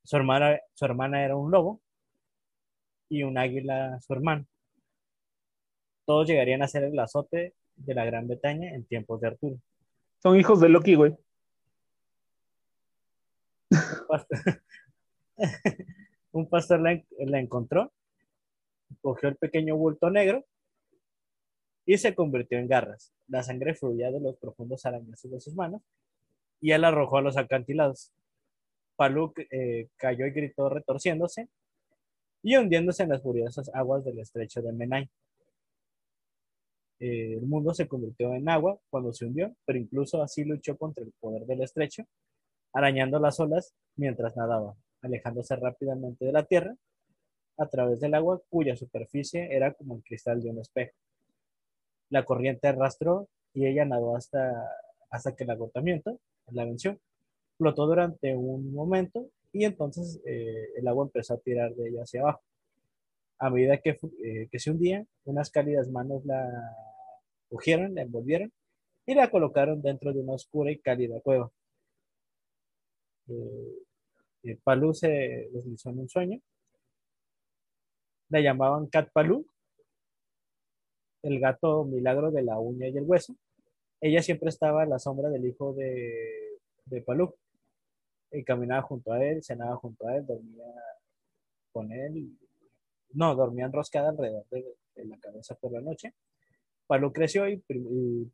[0.05, 1.81] Su hermana, su hermana era un lobo
[3.09, 4.47] y un águila su hermano.
[6.05, 9.57] Todos llegarían a ser el azote de la Gran Bretaña en tiempos de Arturo.
[10.23, 11.17] Son hijos de Loki, güey.
[16.33, 17.93] un pastor la, la encontró,
[19.01, 20.45] cogió el pequeño bulto negro
[21.85, 23.13] y se convirtió en garras.
[23.29, 25.83] La sangre fluía de los profundos arañazos de sus manos
[26.61, 28.13] y él arrojó a los acantilados.
[28.97, 31.49] Paluk eh, cayó y gritó retorciéndose
[32.43, 35.09] y hundiéndose en las furiosas aguas del estrecho de Menai.
[36.99, 41.05] Eh, el mundo se convirtió en agua cuando se hundió, pero incluso así luchó contra
[41.05, 42.05] el poder del estrecho,
[42.73, 46.75] arañando las olas mientras nadaba, alejándose rápidamente de la tierra
[47.59, 50.93] a través del agua cuya superficie era como el cristal de un espejo.
[52.11, 54.71] La corriente arrastró y ella nadó hasta,
[55.11, 56.21] hasta que el agotamiento
[56.51, 56.99] la venció.
[57.57, 62.21] Flotó durante un momento y entonces eh, el agua empezó a tirar de ella hacia
[62.21, 62.43] abajo.
[63.39, 66.47] A medida que, eh, que se hundía, unas cálidas manos la
[67.49, 68.53] cogieron, la envolvieron
[69.07, 71.51] y la colocaron dentro de una oscura y cálida cueva.
[73.29, 73.83] Eh,
[74.45, 76.41] eh, Palú se deslizó en un sueño.
[78.29, 79.47] La llamaban Cat Palú,
[81.23, 83.37] el gato milagro de la uña y el hueso.
[84.01, 87.35] Ella siempre estaba a la sombra del hijo de, de Palú.
[88.33, 90.67] Y caminaba junto a él, cenaba junto a él, dormía
[91.73, 92.37] con él.
[93.11, 94.65] No, dormía enroscada alrededor de,
[94.97, 96.13] de la cabeza por la noche.
[96.87, 97.57] Palú creció y,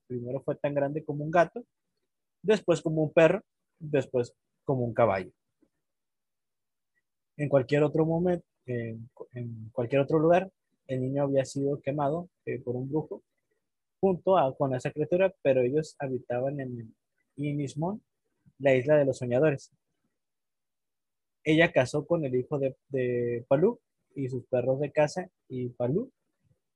[0.07, 1.65] primero fue tan grande como un gato,
[2.43, 3.43] después como un perro,
[3.79, 4.35] después
[4.65, 5.31] como un caballo.
[7.37, 9.09] En cualquier otro momento, en,
[9.73, 10.51] cualquier otro lugar,
[10.87, 13.23] el niño había sido quemado eh, por un brujo
[14.01, 16.95] junto a, con esa criatura, pero ellos habitaban en
[17.37, 18.03] Inismón,
[18.59, 19.73] la isla de los soñadores.
[21.45, 23.81] Ella casó con el hijo de, de Palú
[24.15, 26.13] y sus perros de casa y Palú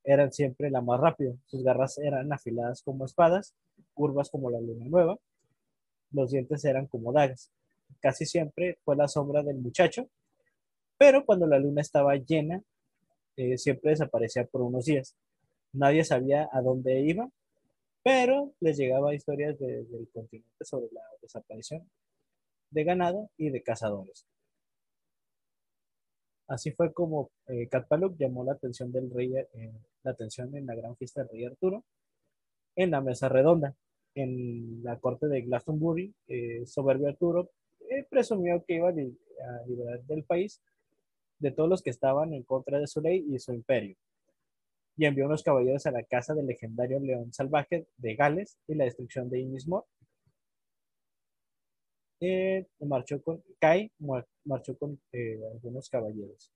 [0.07, 1.35] eran siempre la más rápida.
[1.47, 3.55] Sus garras eran afiladas como espadas,
[3.93, 5.19] curvas como la luna nueva.
[6.13, 7.51] Los dientes eran como dagas.
[8.01, 10.09] Casi siempre fue la sombra del muchacho,
[10.97, 12.63] pero cuando la luna estaba llena,
[13.37, 15.17] eh, siempre desaparecía por unos días.
[15.73, 17.29] Nadie sabía a dónde iba,
[18.03, 21.89] pero les llegaba historias del continente sobre la desaparición
[22.71, 24.27] de ganado y de cazadores.
[26.49, 27.69] Así fue como eh,
[28.19, 29.73] llamó la atención del rey, eh,
[30.07, 31.85] la atención en la gran fiesta del rey Arturo,
[32.77, 33.75] en la mesa redonda,
[34.15, 37.51] en la corte de Glastonbury, eh, soberbio Arturo
[37.91, 40.63] eh, presumió que iba a, liberar del país
[41.39, 43.97] de todos los que estaban en contra de su ley y su imperio,
[44.97, 48.85] y envió unos caballeros a la casa del legendario león salvaje de Gales y la
[48.85, 49.87] destrucción de Inismore,
[52.21, 53.91] eh, marchó con Kai,
[54.45, 56.51] marchó con eh, algunos caballeros.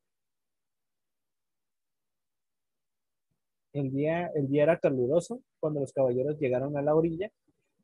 [3.72, 7.30] El día, el día era caluroso cuando los caballeros llegaron a la orilla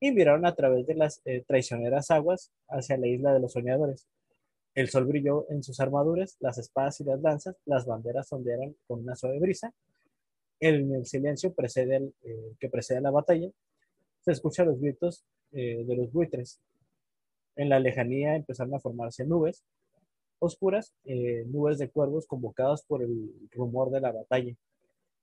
[0.00, 4.06] y miraron a través de las eh, traicioneras aguas hacia la isla de los soñadores.
[4.74, 9.00] El sol brilló en sus armaduras, las espadas y las lanzas, las banderas ondearon con
[9.00, 9.72] una suave brisa.
[10.60, 12.12] En el silencio precede
[12.58, 13.48] que precede la batalla,
[14.22, 16.60] se escuchan los gritos de los buitres,
[17.56, 19.64] en la lejanía empezaron a formarse nubes
[20.38, 24.54] oscuras, eh, nubes de cuervos convocados por el rumor de la batalla.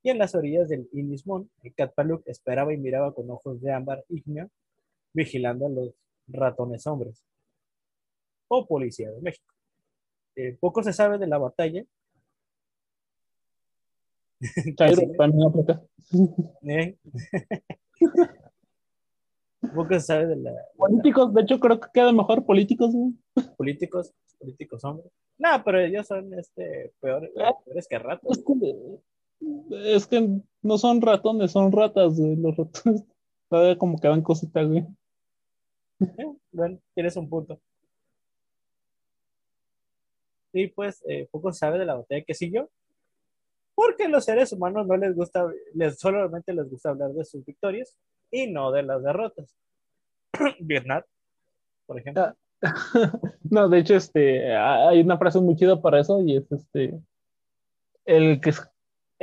[0.03, 4.49] Y en las orillas del Indismón, Catpaluk esperaba y miraba con ojos de ámbar ígneo,
[5.13, 5.95] vigilando a los
[6.27, 7.23] ratones hombres.
[8.49, 9.53] O policía de México.
[10.35, 11.85] Eh, poco se sabe de la batalla.
[16.67, 16.97] ¿Eh?
[19.73, 20.51] Poco se sabe de la.
[20.75, 22.93] Políticos, de hecho, creo que queda mejor políticos.
[23.55, 25.09] Políticos, políticos hombres.
[25.37, 28.37] No, pero ellos son este, peores, ah, peores que ratos.
[28.37, 28.53] Es que,
[30.61, 33.03] no son ratones, son ratas, Los ratones
[33.49, 34.85] todavía como que dan cositas, güey.
[36.51, 37.59] Bueno, tienes un punto.
[40.51, 42.69] Y pues eh, poco se sabe de la batalla que siguió,
[43.75, 47.97] porque los seres humanos no les gusta, les solamente les gusta hablar de sus victorias
[48.29, 49.55] y no de las derrotas.
[50.59, 51.01] Vietnam,
[51.87, 52.23] por ejemplo.
[52.23, 52.35] Ah,
[53.49, 56.99] no, de hecho, este, hay una frase muy chida para eso y es este,
[58.05, 58.53] el que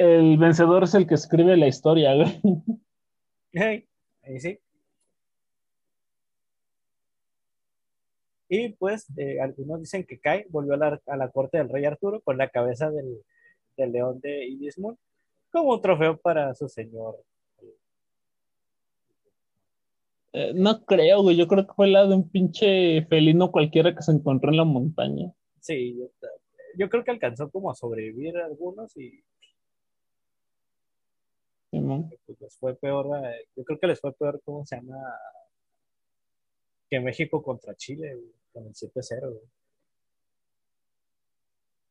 [0.01, 2.12] el vencedor es el que escribe la historia,
[3.53, 3.86] ahí
[4.38, 4.59] sí.
[8.48, 11.84] Y pues eh, algunos dicen que Kai volvió a la, a la, corte del rey
[11.84, 13.22] Arturo con la cabeza del,
[13.76, 14.98] del león de Idismund
[15.51, 17.16] como un trofeo para su señor
[20.32, 21.36] eh, no creo, güey.
[21.36, 24.64] Yo creo que fue la de un pinche felino cualquiera que se encontró en la
[24.64, 25.32] montaña.
[25.61, 25.98] Sí,
[26.76, 29.24] yo, creo que alcanzó como a sobrevivir algunos y.
[31.70, 33.06] pues les fue peor.
[33.24, 34.96] Eh, yo creo que les fue peor, ¿cómo se llama?
[36.88, 38.18] Que México contra Chile,
[38.52, 39.40] con el 7-0.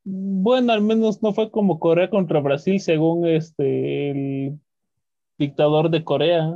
[0.04, 4.60] Bueno, al menos no fue como Corea contra Brasil, según este el
[5.38, 6.56] dictador de Corea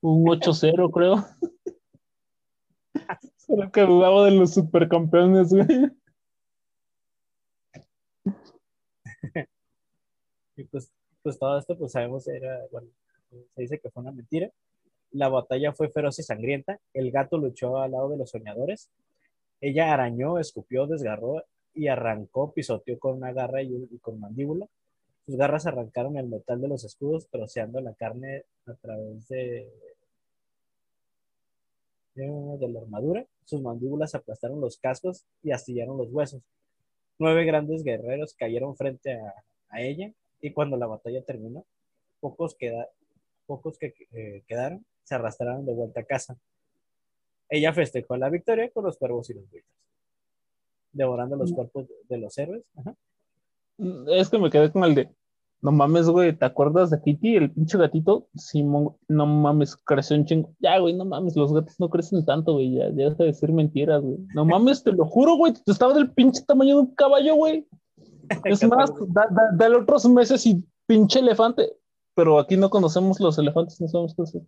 [0.00, 1.24] un 8-0, creo.
[3.36, 5.66] Solo que dudaba de los supercampeones, güey.
[10.56, 10.88] Y pues,
[11.24, 12.86] pues todo esto, pues sabemos, era, bueno,
[13.54, 14.50] se dice que fue una mentira.
[15.10, 16.78] La batalla fue feroz y sangrienta.
[16.92, 18.90] El gato luchó al lado de los soñadores.
[19.62, 21.42] Ella arañó, escupió, desgarró
[21.74, 24.66] y arrancó, pisoteó con una garra y, con mandíbula.
[25.24, 29.66] Sus garras arrancaron el metal de los escudos, troceando la carne a través de,
[32.14, 36.42] de la armadura, sus mandíbulas aplastaron los cascos y astillaron los huesos.
[37.18, 39.18] Nueve grandes guerreros cayeron frente
[39.70, 40.12] a ella
[40.44, 41.64] y cuando la batalla terminó,
[42.20, 42.86] pocos, queda,
[43.46, 46.36] pocos que eh, quedaron se arrastraron de vuelta a casa.
[47.48, 49.72] Ella festejó la victoria con los cuervos y los buitres,
[50.92, 52.62] devorando los cuerpos de los héroes.
[54.08, 55.08] Es que me quedé con el de,
[55.62, 58.28] no mames, güey, ¿te acuerdas de Kitty, el pinche gatito?
[58.34, 60.54] Simón, no mames, creció un chingo.
[60.58, 63.50] Ya, güey, no mames, los gatos no crecen tanto, güey, ya, ya deja de decir
[63.50, 64.18] mentiras, güey.
[64.34, 67.66] No mames, te lo juro, güey, estaba del pinche tamaño de un caballo, güey.
[68.44, 71.72] Es más, da, da, dale otros meses y pinche elefante.
[72.14, 74.42] Pero aquí no conocemos los elefantes, no sabemos qué hacer.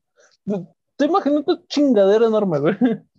[0.96, 2.74] Te imaginas una chingadera enorme, güey.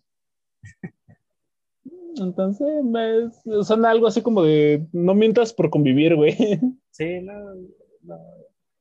[2.20, 3.30] Entonces, me,
[3.64, 6.36] suena algo así como de no mientas por convivir, güey.
[6.98, 7.54] Sí, no,
[8.02, 8.20] no,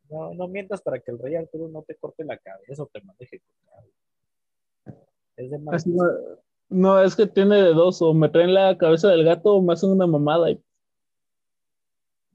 [0.08, 3.02] no, no mientas para que el rey Arturo no te corte la cabeza o te
[3.02, 3.84] mande ejecutar.
[5.36, 5.78] Es de mal.
[5.84, 6.04] No,
[6.70, 9.74] no, es que tiene de dos, o me traen la cabeza del gato o me
[9.74, 10.50] hacen una mamada.
[10.50, 10.58] Y...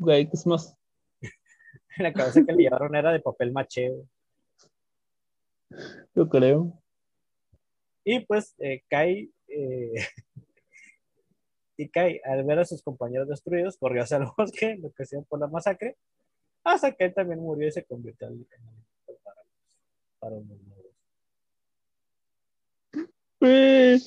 [0.02, 0.76] Güey, ¿qué es más?
[2.00, 3.90] la cabeza que le llevaron era de papel maché.
[3.90, 4.08] güey.
[6.16, 6.82] Yo creo.
[8.04, 9.94] Y pues eh, Kai, eh,
[11.78, 15.22] y Kai, al ver a sus compañeros destruidos, corrió hacia el bosque, lo que sea
[15.22, 15.98] por la masacre,
[16.64, 18.48] hasta que él también murió y se convirtió en el
[19.24, 19.42] para,
[20.20, 20.46] para los
[23.44, 24.00] eh,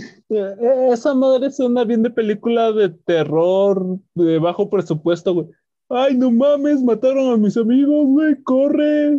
[0.90, 5.48] esa madre suena bien de película de terror, de bajo presupuesto, güey.
[5.88, 9.18] Ay, no mames, mataron a mis amigos, güey, corre.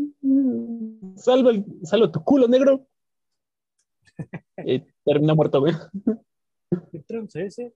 [1.15, 2.87] Salva, el, salva tu culo, negro.
[4.65, 5.73] y termina muerto, güey.
[6.91, 7.73] ¿Qué trance ese?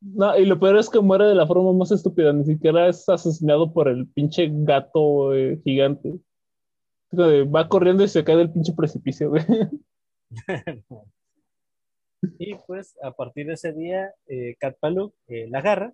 [0.00, 3.06] No, y lo peor es que muere de la forma más estúpida, ni siquiera es
[3.08, 6.18] asesinado por el pinche gato eh, gigante.
[7.12, 9.44] Va corriendo y se cae del pinche precipicio, güey.
[12.38, 15.92] y pues a partir de ese día, eh, Cat Paluk, eh, la garra,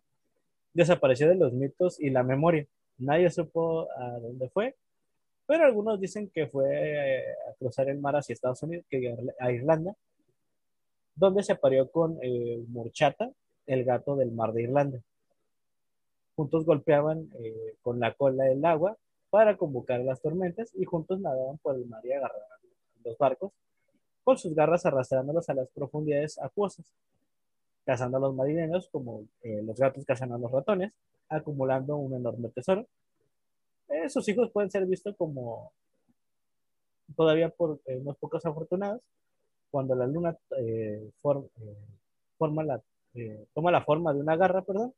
[0.76, 2.66] desapareció de los mitos y la memoria.
[2.98, 4.76] Nadie supo a dónde fue,
[5.46, 9.50] pero algunos dicen que fue eh, a cruzar el mar hacia Estados Unidos, que a
[9.50, 9.96] Irlanda,
[11.14, 13.30] donde se apareó con eh, Murchata,
[13.66, 15.00] el gato del mar de Irlanda.
[16.36, 18.98] Juntos golpeaban eh, con la cola el agua
[19.30, 22.58] para convocar las tormentas y juntos nadaban por el mar y agarraban
[23.02, 23.52] los barcos
[24.24, 26.84] con sus garras arrastrándolos a las profundidades acuosas
[27.87, 30.93] cazando a los marineros como eh, los gatos cazan a los ratones,
[31.28, 32.87] acumulando un enorme tesoro.
[33.89, 35.70] Eh, sus hijos pueden ser vistos como
[37.14, 39.01] todavía por eh, unos pocos afortunados,
[39.70, 41.49] cuando la luna eh, for,
[42.37, 42.82] forma la,
[43.55, 44.93] toma la forma de una garra, perdón,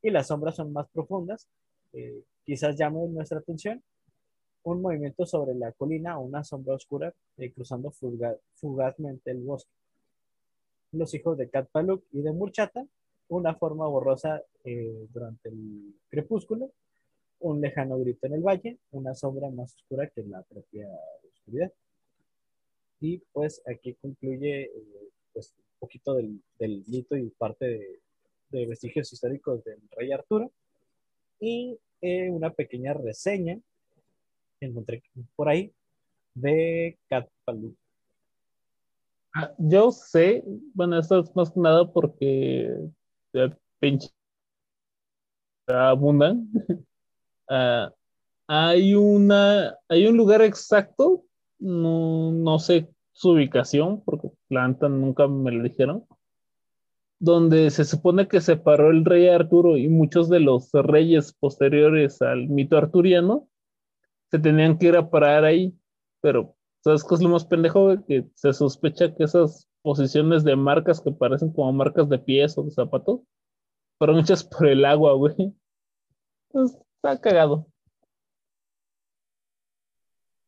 [0.00, 1.48] y las sombras son más profundas,
[2.44, 3.82] quizás llame nuestra atención
[4.62, 7.12] un movimiento sobre la colina o una sombra oscura
[7.54, 7.90] cruzando
[8.54, 9.70] fugazmente el bosque
[10.92, 12.86] los hijos de Cat Paluk y de Murchata,
[13.28, 16.72] una forma borrosa eh, durante el crepúsculo,
[17.40, 20.88] un lejano grito en el valle, una sombra más oscura que la propia
[21.28, 21.72] oscuridad.
[23.00, 28.00] Y pues aquí concluye eh, pues, un poquito del, del, mito y parte
[28.50, 30.50] de, vestigios históricos del rey Arturo.
[31.38, 33.60] Y eh, una pequeña reseña
[34.60, 35.02] encontré
[35.36, 35.72] por ahí
[36.34, 37.76] de Cat Paluk.
[39.34, 40.42] Ah, yo sé,
[40.74, 42.74] bueno, esto es más que nada porque
[43.80, 44.08] pinche
[45.68, 46.48] abundan.
[47.50, 47.90] uh,
[48.48, 51.24] hay una, hay un lugar exacto,
[51.58, 56.06] no, no sé su ubicación, porque Planta nunca me lo dijeron,
[57.18, 62.22] donde se supone que se paró el rey Arturo y muchos de los reyes posteriores
[62.22, 63.48] al mito arturiano
[64.30, 65.74] se tenían que ir a parar ahí,
[66.20, 68.04] pero ¿Sabes qué es lo más pendejo?
[68.06, 72.62] Que se sospecha que esas posiciones de marcas que parecen como marcas de pies o
[72.62, 73.20] de zapatos
[73.98, 75.34] fueron hechas por el agua, güey.
[76.50, 77.66] Pues, está cagado.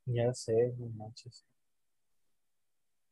[0.07, 1.45] Ya sé, no manches.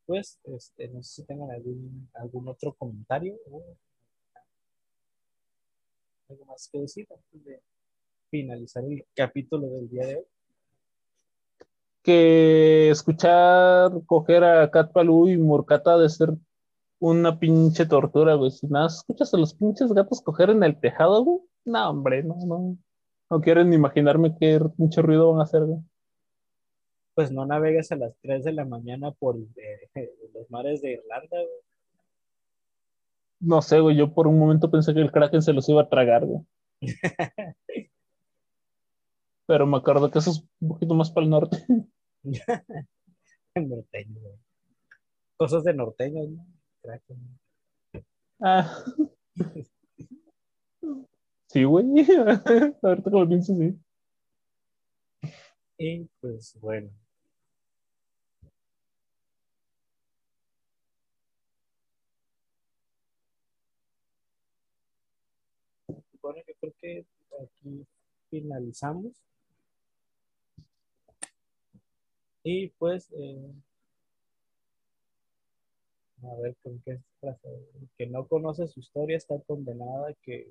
[0.07, 3.63] Pues, este, no sé si tengan algún, algún otro comentario o
[6.29, 7.63] algo más que decir antes de
[8.31, 10.25] finalizar el capítulo del día de hoy
[12.09, 16.31] que escuchar coger a Cat Palú y Murcata de ser
[17.01, 18.51] una pinche tortura, güey.
[18.51, 21.41] Si nada, escuchas a los pinches gatos coger en el tejado, güey.
[21.67, 22.79] No, hombre, no, no.
[23.29, 25.81] No quieren imaginarme qué pinche ruido van a hacer, güey.
[27.15, 29.91] Pues no navegues a las 3 de la mañana por eh,
[30.33, 31.61] los mares de Irlanda, güey.
[33.41, 33.97] No sé, güey.
[33.99, 36.41] Yo por un momento pensé que el Kraken se los iba a tragar, güey.
[39.47, 41.59] Pero me acuerdo que eso es un poquito más para el norte.
[43.55, 44.21] norteño,
[45.37, 46.47] Cosas de norteño, ¿no?
[48.41, 48.85] Ah.
[51.49, 51.87] Sí, güey.
[52.83, 53.79] Ahorita que lo pienso, sí.
[55.79, 56.91] Y pues bueno.
[66.21, 67.07] Bueno, yo creo que
[67.43, 67.87] aquí
[68.31, 69.28] finalizamos.
[72.51, 73.53] Y pues, eh,
[76.23, 77.47] a ver, ¿con qué frase?
[77.47, 80.51] El que no conoce su historia está condenada que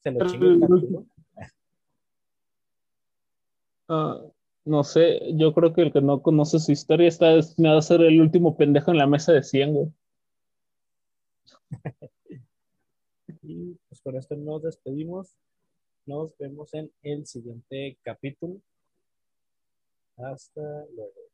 [0.00, 0.66] se lo chingue.
[3.88, 4.22] Ah,
[4.64, 8.00] no sé, yo creo que el que no conoce su historia está destinado a ser
[8.00, 9.92] el último pendejo en la mesa de 100, güey.
[13.42, 15.36] Y pues con esto nos despedimos.
[16.06, 18.62] Nos vemos en el siguiente capítulo.
[20.22, 20.62] Hasta
[20.94, 21.31] luego.